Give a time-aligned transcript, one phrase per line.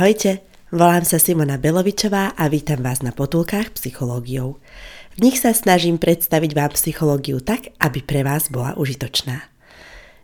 [0.00, 0.40] Ahojte,
[0.72, 4.56] volám sa Simona Belovičová a vítam vás na potulkách psychológiou.
[5.12, 9.44] V nich sa snažím predstaviť vám psychológiu tak, aby pre vás bola užitočná.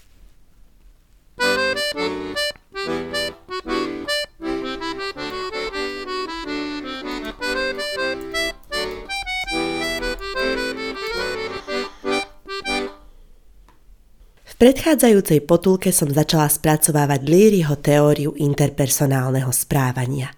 [14.61, 20.37] Predchádzajúcej potulke som začala spracovávať Líryho teóriu interpersonálneho správania.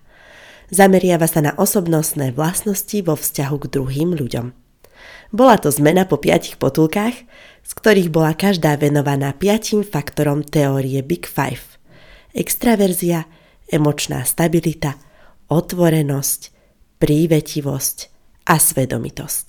[0.71, 4.55] Zameriava sa na osobnostné vlastnosti vo vzťahu k druhým ľuďom.
[5.35, 7.17] Bola to zmena po piatich potulkách,
[7.67, 11.83] z ktorých bola každá venovaná piatim faktorom teórie Big Five.
[12.31, 13.27] Extraverzia,
[13.67, 15.03] emočná stabilita,
[15.51, 16.41] otvorenosť,
[17.03, 17.97] prívetivosť
[18.47, 19.47] a svedomitosť.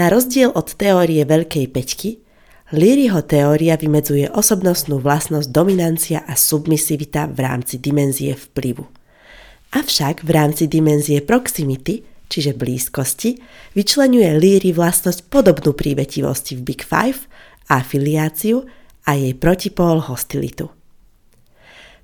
[0.00, 2.27] Na rozdiel od teórie Veľkej peťky,
[2.68, 8.84] Learyho teória vymedzuje osobnostnú vlastnosť dominancia a submisivita v rámci dimenzie vplyvu.
[9.72, 13.40] Avšak v rámci dimenzie proximity, čiže blízkosti,
[13.72, 17.24] vyčlenuje Leary vlastnosť podobnú prívetivosti v Big Five,
[17.72, 18.68] afiliáciu
[19.08, 20.68] a jej protipól hostilitu.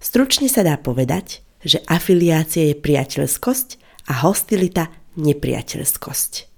[0.01, 3.69] Stručne sa dá povedať, že afiliácia je priateľskosť
[4.09, 4.89] a hostilita
[5.21, 6.54] nepriateľskosť.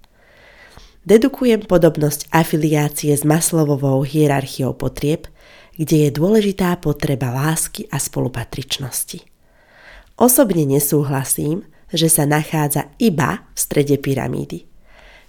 [1.06, 5.30] Dedukujem podobnosť afiliácie s Maslovovou hierarchiou potrieb,
[5.78, 9.22] kde je dôležitá potreba lásky a spolupatričnosti.
[10.18, 11.62] Osobne nesúhlasím,
[11.94, 14.66] že sa nachádza iba v strede pyramídy.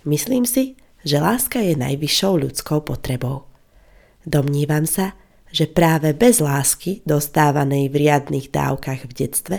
[0.02, 3.46] Myslím si, že láska je najvyššou ľudskou potrebou.
[4.26, 5.14] Domnívam sa,
[5.54, 9.58] že práve bez lásky, dostávanej v riadnych dávkach v detstve,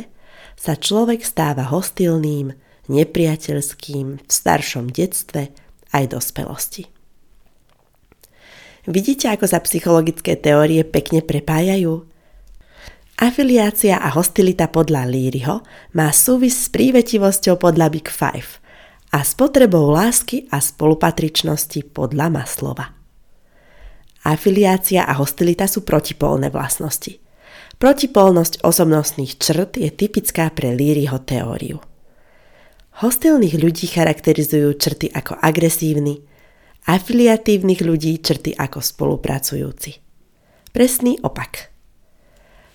[0.58, 2.58] sa človek stáva hostilným,
[2.90, 5.54] nepriateľským v staršom detstve
[5.93, 6.88] aj dospelosti.
[8.88, 12.09] Vidíte, ako sa psychologické teórie pekne prepájajú?
[13.19, 15.60] Afiliácia a hostilita podľa Líryho
[15.93, 18.62] má súvis s prívetivosťou podľa Big Five
[19.10, 22.94] a s potrebou lásky a spolupatričnosti podľa Maslova.
[24.22, 27.19] Afiliácia a hostilita sú protipolné vlastnosti.
[27.78, 31.82] Protipolnosť osobnostných črt je typická pre Líryho teóriu.
[32.98, 36.19] Hostilných ľudí charakterizujú črty ako agresívny,
[36.82, 40.03] afiliatívnych ľudí črty ako spolupracujúci.
[40.75, 41.70] Presný opak.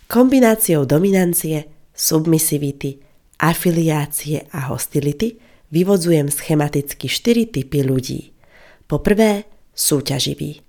[0.07, 3.03] Kombináciou dominancie, submisivity,
[3.35, 5.43] afiliácie a hostility
[5.75, 8.31] vyvodzujem schematicky štyri typy ľudí.
[8.87, 9.43] Po prvé,
[9.75, 10.63] súťaživí.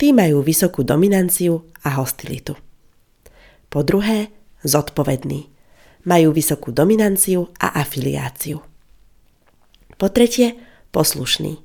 [0.00, 2.56] Tí majú vysokú dominanciu a hostilitu.
[3.68, 4.32] Po druhé,
[4.64, 5.52] zodpovední.
[6.08, 8.64] Majú vysokú dominanciu a afiliáciu.
[9.98, 10.54] Po tretie,
[10.94, 11.58] poslušní.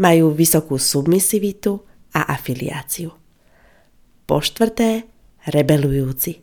[0.00, 1.84] Majú vysokú submisivitu
[2.16, 3.12] a afiliáciu.
[4.24, 5.04] Po štvrté,
[5.44, 6.40] rebelujúci.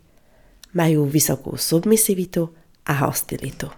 [0.78, 2.54] Majú vysokú submisivitu
[2.86, 3.74] a hostilitu.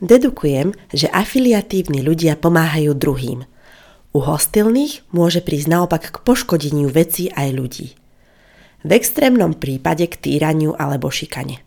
[0.00, 3.44] Dedukujem, že afiliatívni ľudia pomáhajú druhým.
[4.16, 7.92] U hostilných môže prísť naopak k poškodeniu vecí aj ľudí.
[8.88, 11.60] V extrémnom prípade k týraniu alebo šikane.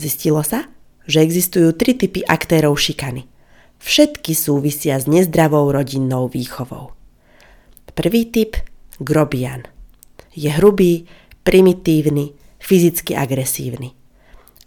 [0.00, 0.72] Zistilo sa,
[1.04, 3.28] že existujú tri typy aktérov šikany–
[3.78, 6.92] Všetky súvisia s nezdravou rodinnou výchovou.
[7.94, 8.58] Prvý typ–
[8.98, 9.62] grobian.
[10.34, 11.06] Je hrubý,
[11.42, 13.94] primitívny, fyzicky agresívny.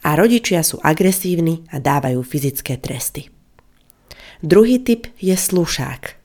[0.02, 3.30] A rodičia sú agresívni a dávajú fyzické tresty.
[4.42, 6.18] Druhý typ je slušák.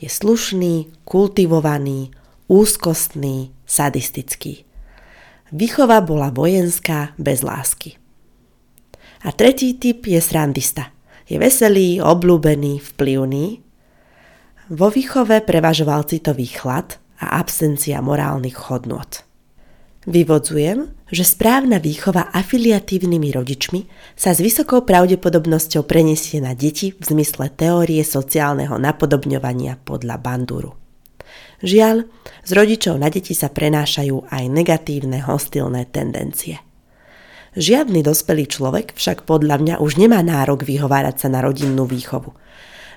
[0.00, 2.16] Je slušný, kultivovaný,
[2.48, 4.64] úzkostný, sadistický.
[5.52, 8.00] Výchova bola vojenská bez lásky.
[9.22, 10.93] A tretí typ je srandista.
[11.24, 13.64] Je veselý, obľúbený, vplyvný.
[14.72, 19.24] Vo výchove prevažoval citový chlad a absencia morálnych hodnot.
[20.04, 23.80] Vyvodzujem, že správna výchova afiliatívnymi rodičmi
[24.12, 30.76] sa s vysokou pravdepodobnosťou preniesie na deti v zmysle teórie sociálneho napodobňovania podľa Banduru.
[31.64, 32.04] Žiaľ,
[32.44, 36.63] z rodičov na deti sa prenášajú aj negatívne hostilné tendencie.
[37.54, 42.34] Žiadny dospelý človek však podľa mňa už nemá nárok vyhovárať sa na rodinnú výchovu.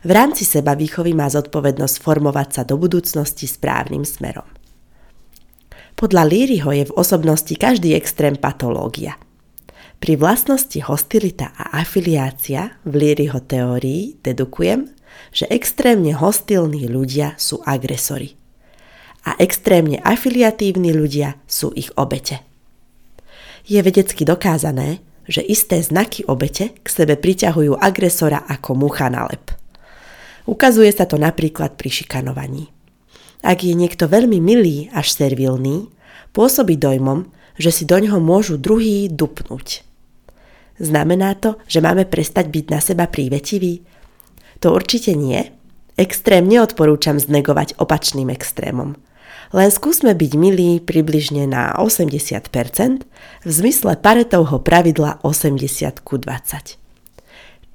[0.02, 4.46] V rámci seba výchovy má zodpovednosť formovať sa do budúcnosti správnym smerom.
[5.98, 9.18] Podľa Líryho je v osobnosti každý extrém patológia.
[9.98, 14.94] Pri vlastnosti hostilita a afiliácia v Líryho teórii dedukujem,
[15.34, 18.38] že extrémne hostilní ľudia sú agresori
[19.28, 22.47] a extrémne afiliatívni ľudia sú ich obete.
[23.68, 29.52] Je vedecky dokázané, že isté znaky obete k sebe priťahujú agresora ako mucha na lep.
[30.48, 32.72] Ukazuje sa to napríklad pri šikanovaní.
[33.44, 35.92] Ak je niekto veľmi milý až servilný,
[36.32, 37.28] pôsobí dojmom,
[37.60, 39.84] že si do ňoho môžu druhý dupnúť.
[40.80, 43.84] Znamená to, že máme prestať byť na seba prívetiví?
[44.64, 45.44] To určite nie.
[46.00, 48.96] Extrém neodporúčam znegovať opačným extrémom–
[49.56, 53.08] len skúsme byť milí približne na 80%
[53.48, 56.76] v zmysle Paretovho pravidla 80 ku 20.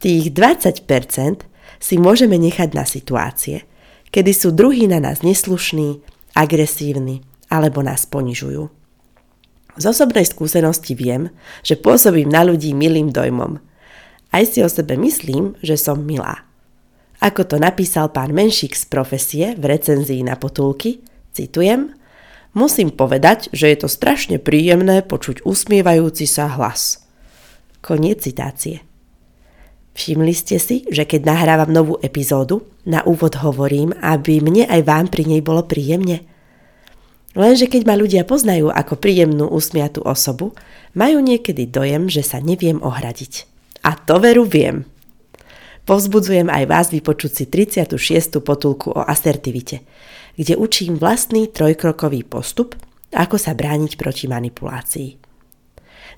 [0.03, 1.49] Tých 20%
[1.81, 3.65] si môžeme nechať na situácie,
[4.13, 6.05] kedy sú druhí na nás neslušní,
[6.37, 8.69] agresívni alebo nás ponižujú.
[9.73, 11.33] Z osobnej skúsenosti viem,
[11.65, 13.57] že pôsobím na ľudí milým dojmom.
[14.29, 16.45] Aj si o sebe myslím, že som milá.
[17.25, 21.01] Ako to napísal pán Menšík z profesie v recenzii na potulky–
[21.33, 21.97] Citujem,
[22.53, 27.09] musím povedať, že je to strašne príjemné počuť usmievajúci sa hlas.
[27.81, 28.85] Koniec citácie.
[29.93, 35.07] Všimli ste si, že keď nahrávam novú epizódu, na úvod hovorím, aby mne aj vám
[35.09, 36.25] pri nej bolo príjemne?
[37.33, 40.53] Lenže keď ma ľudia poznajú ako príjemnú usmiatú osobu,
[40.93, 43.49] majú niekedy dojem, že sa neviem ohradiť.
[43.89, 44.85] A to veru viem.
[45.83, 48.39] Povzbudzujem aj vás vypočuť si 36.
[48.43, 49.83] potulku o asertivite
[50.37, 52.77] kde učím vlastný trojkrokový postup,
[53.13, 55.11] ako sa brániť proti manipulácii.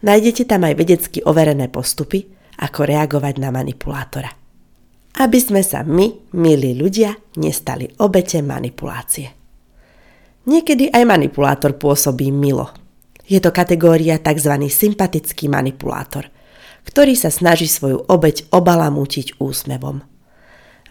[0.04, 2.22] Nájdete tam aj vedecky overené postupy,
[2.62, 4.30] ako reagovať na manipulátora.
[5.14, 9.30] Aby sme sa my, milí ľudia, nestali obete manipulácie.
[10.44, 12.70] Niekedy aj manipulátor pôsobí milo.
[13.24, 14.52] Je to kategória tzv.
[14.68, 16.28] sympatický manipulátor,
[16.84, 20.04] ktorý sa snaží svoju obeť obalamútiť úsmevom.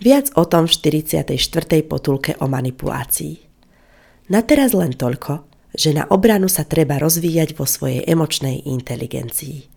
[0.01, 1.31] Viac o tom v 44.
[1.85, 3.39] potulke o manipulácii.
[4.33, 9.69] Na teraz len toľko, že na obranu sa treba rozvíjať vo svojej emočnej inteligencii.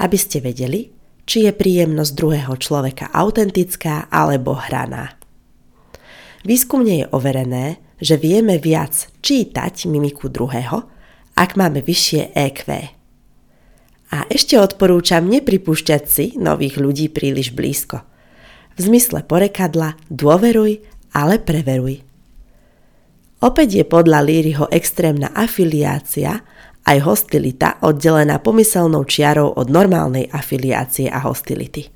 [0.00, 0.90] Aby ste vedeli,
[1.24, 5.16] či je príjemnosť druhého človeka autentická alebo hraná.
[6.44, 10.84] Výskumne je overené, že vieme viac čítať mimiku druhého,
[11.34, 12.60] ak máme vyššie EQ.
[14.14, 18.02] A ešte odporúčam nepripúšťať si nových ľudí príliš blízko–
[18.74, 20.82] v zmysle porekadla dôveruj,
[21.14, 22.02] ale preveruj.
[23.44, 26.42] Opäť je podľa Líryho extrémna afiliácia
[26.84, 31.92] aj hostilita oddelená pomyselnou čiarou od normálnej afiliácie a hostility.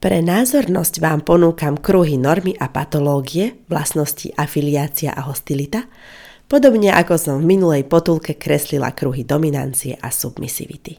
[0.00, 5.84] Pre názornosť vám ponúkam kruhy normy a patológie, vlastnosti afiliácia a hostilita,
[6.50, 10.98] podobne ako som v minulej potulke kreslila kruhy dominancie a submisivity.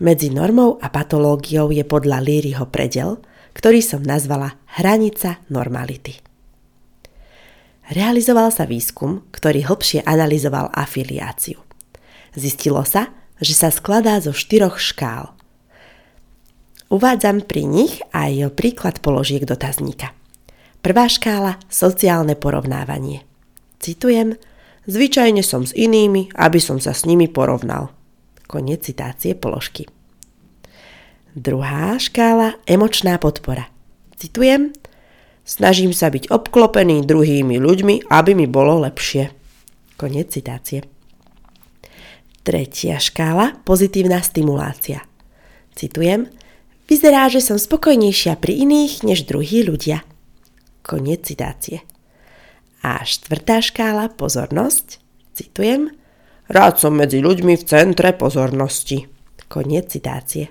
[0.00, 3.18] Medzi normou a patológiou je podľa Líryho predel,
[3.52, 6.22] ktorý som nazvala hranica normality.
[7.90, 11.58] Realizoval sa výskum, ktorý hlbšie analyzoval afiliáciu.
[12.38, 13.10] Zistilo sa,
[13.42, 15.34] že sa skladá zo štyroch škál.
[16.86, 20.14] Uvádzam pri nich aj príklad položiek dotazníka.
[20.80, 23.29] Prvá škála– sociálne porovnávanie.
[23.80, 24.36] Citujem,
[24.84, 27.88] zvyčajne som s inými, aby som sa s nimi porovnal–
[28.50, 29.86] Koniec citácie položky.
[31.38, 33.70] Druhá škála– emočná podpora.
[34.18, 34.74] Citujem,
[35.46, 39.30] snažím sa byť obklopený druhými ľuďmi, aby mi bolo lepšie.
[39.94, 40.82] Koniec citácie.
[42.42, 45.06] Tretia škála– pozitívna stimulácia.
[45.78, 46.26] Citujem,
[46.90, 50.02] vyzerá, že som spokojnejšia pri iných než druhí ľudia.
[50.82, 51.86] Koniec citácie.
[52.80, 55.00] A štvrtá škála– pozornosť.
[55.36, 55.92] Citujem,
[56.50, 59.06] Rád som medzi ľuďmi v centre pozornosti.
[59.46, 60.50] Koniec citácie.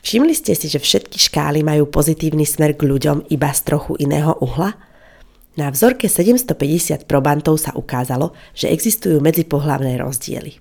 [0.00, 4.32] Všimli ste si, že všetky škály majú pozitívny smer k ľuďom iba z trochu iného
[4.40, 4.72] uhla?
[5.60, 10.56] Na vzorke 750 probantov sa ukázalo, že existujú medzipohlavné rozdiely.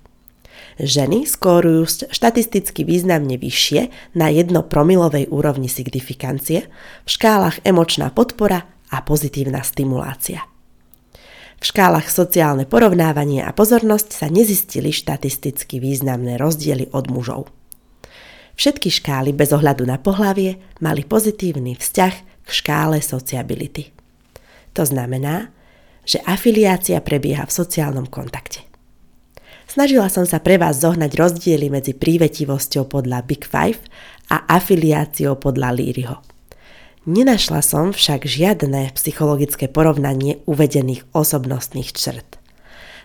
[0.84, 3.88] Ženy skórujú štatisticky významne vyššie
[4.20, 6.68] na 1 promilovej úrovni signifikancie
[7.08, 10.46] v škálach emočná podpora a pozitívna stimulácia.
[11.58, 17.50] V škálach sociálne porovnávanie a pozornosť sa nezistili štatisticky významné rozdiely od mužov.
[18.54, 23.90] Všetky škály bez ohľadu na pohlavie mali pozitívny vzťah k škále sociability.
[24.78, 25.50] To znamená,
[26.04, 28.62] že afiliácia prebieha v sociálnom kontakte.
[29.64, 33.80] Snažila som sa pre vás zohnať rozdiely medzi prívetivosťou podľa Big Five
[34.30, 36.33] a afiliáciou podľa Líryho.
[37.04, 42.40] Nenašla som však žiadne psychologické porovnanie uvedených osobnostných črt.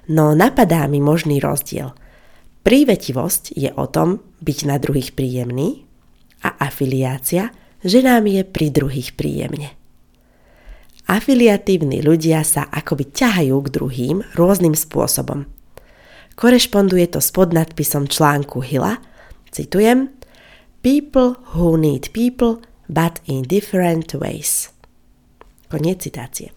[0.06, 1.90] No napadá mi možný rozdiel.
[2.62, 5.82] Prívetivosť je o tom byť na druhých príjemný
[6.46, 7.50] a afiliácia,
[7.82, 9.74] že nám je pri druhých príjemne.
[11.10, 15.50] Afiliatívni ľudia sa akoby ťahajú k druhým rôznym spôsobom.
[16.38, 19.02] Korešponduje to s podnadpisom článku Hilla,
[19.50, 20.14] citujem,
[20.78, 24.72] People who need people, but in different ways.
[25.68, 26.50] Koniec citácie.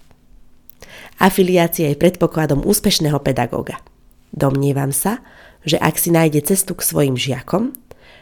[1.20, 3.84] Afiliácia je predpokladom úspešného pedagóga.
[4.32, 5.20] Domnievam sa,
[5.68, 7.76] že ak si nájde cestu k svojim žiakom,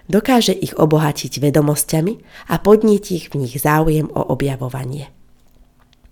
[0.09, 2.13] dokáže ich obohatiť vedomosťami
[2.49, 5.07] a podnietiť v nich záujem o objavovanie.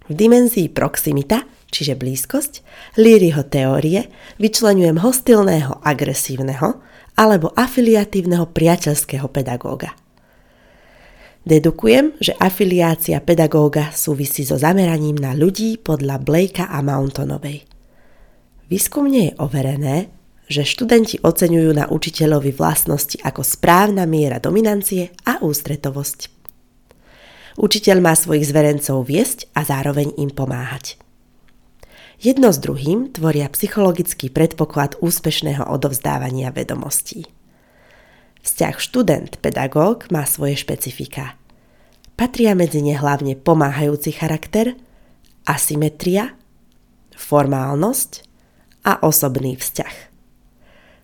[0.07, 2.63] V dimenzii proximita, čiže blízkosť,
[2.95, 4.07] Líryho teórie
[4.39, 6.79] vyčlenujem hostilného agresívneho
[7.19, 9.91] alebo afiliatívneho priateľského pedagóga.
[11.47, 17.63] Dedukujem, že afiliácia pedagóga súvisí so zameraním na ľudí podľa Blakea a Mountonovej.
[18.67, 20.11] Výskumne je overené,
[20.51, 26.19] že študenti oceňujú na učiteľovi vlastnosti ako správna miera dominancie a ústretovosť.
[27.55, 30.99] Učiteľ má svojich zverencov viesť a zároveň im pomáhať.
[32.19, 37.36] Jedno s druhým tvoria psychologický predpoklad úspešného odovzdávania vedomostí.
[38.41, 41.37] Vzťah študent-pedagóg má svoje špecifika.
[42.17, 44.73] Patria medzi ne hlavne pomáhajúci charakter,
[45.45, 46.33] asymetria,
[47.13, 48.11] formálnosť
[48.85, 49.95] a osobný vzťah.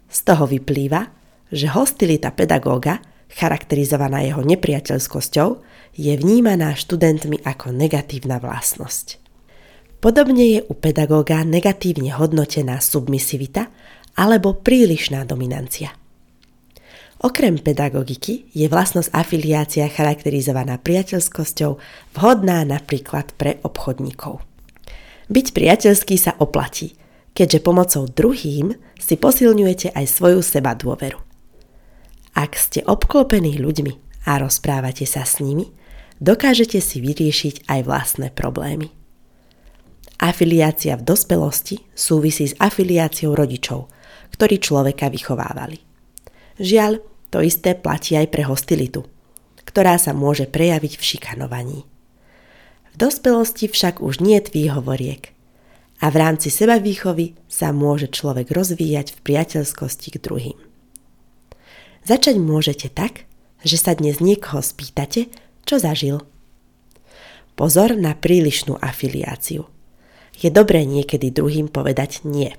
[0.10, 1.10] Z toho vyplýva,
[1.54, 5.50] že hostilita pedagóga, charakterizovaná jeho nepriateľskosťou,
[5.94, 9.22] je vnímaná študentmi ako negatívna vlastnosť.
[10.02, 13.70] Podobne je u pedagóga negatívne hodnotená submisivita
[14.18, 15.96] alebo prílišná dominancia.
[17.24, 21.80] Okrem pedagogiky je vlastnosť afiliácia charakterizovaná priateľskosťou
[22.20, 24.44] vhodná napríklad pre obchodníkov.
[25.32, 27.00] Byť priateľský sa oplatí,
[27.32, 31.15] keďže pomocou druhým si posilňujete aj svoju seba dôveru.
[32.36, 35.72] Ak ste obklopení ľuďmi a rozprávate sa s nimi,
[36.20, 38.92] dokážete si vyriešiť aj vlastné problémy.
[40.20, 43.88] Afiliácia v dospelosti súvisí s afiliáciou rodičov,
[44.36, 45.80] ktorí človeka vychovávali.
[46.60, 49.10] Žiaľ, to isté platí aj pre hostilitu,
[49.66, 51.80] ktorá sa môže prejaviť v šikanovaní.
[52.94, 55.34] V dospelosti však už nie výhovoriek
[55.98, 60.60] a v rámci seba výchovy sa môže človek rozvíjať v priateľskosti k druhým.
[62.06, 63.25] Začať môžete tak,
[63.66, 65.34] že sa dnes niekoho spýtate,
[65.66, 66.22] čo zažil.
[67.58, 69.66] Pozor na prílišnú afiliáciu.
[70.38, 72.54] Je dobré niekedy druhým povedať nie.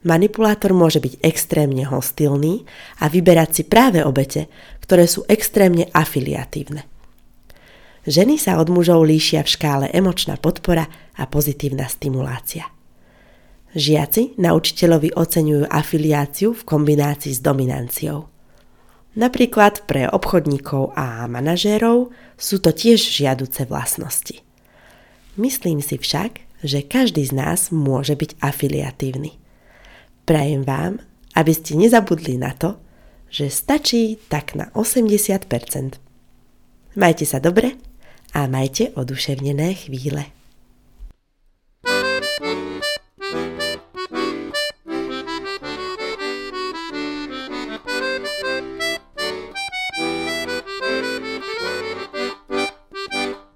[0.00, 2.64] Manipulátor môže byť extrémne hostilný
[3.04, 4.48] a vyberať si práve obete,
[4.80, 6.88] ktoré sú extrémne afiliatívne.
[8.08, 10.88] Ženy sa od mužov líšia v škále emočná podpora
[11.20, 12.64] a pozitívna stimulácia.
[13.76, 18.26] Žiaci na učiteľovi oceňujú afiliáciu v kombinácii s dominanciou.
[19.20, 22.08] Napríklad pre obchodníkov a manažérov
[22.40, 24.40] sú to tiež žiaduce vlastnosti.
[25.36, 29.36] Myslím si však, že každý z nás môže byť afiliatívny.
[30.30, 31.02] Prajem vám,
[31.34, 32.78] aby ste nezabudli na to,
[33.34, 35.98] že stačí tak na 80%.
[36.94, 37.74] Majte sa dobre
[38.30, 40.30] a majte oduševnené chvíle.